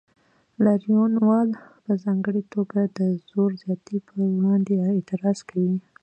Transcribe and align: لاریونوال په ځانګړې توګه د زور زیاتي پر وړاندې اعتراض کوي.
لاریونوال 0.63 1.49
په 1.85 1.91
ځانګړې 2.03 2.43
توګه 2.53 2.79
د 2.97 2.99
زور 3.29 3.49
زیاتي 3.63 3.97
پر 4.07 4.17
وړاندې 4.37 4.73
اعتراض 4.97 5.39
کوي. 5.49 5.75